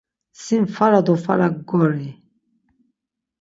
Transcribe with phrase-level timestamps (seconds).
[0.43, 2.09] Sin fara do fara ggori.